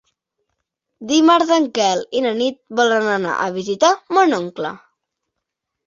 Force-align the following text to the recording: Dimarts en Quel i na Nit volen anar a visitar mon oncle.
Dimarts 1.11 1.51
en 1.59 1.67
Quel 1.77 2.01
i 2.21 2.25
na 2.29 2.33
Nit 2.41 2.59
volen 2.83 3.13
anar 3.19 3.39
a 3.39 3.49
visitar 3.61 3.95
mon 4.19 4.39
oncle. 4.43 4.77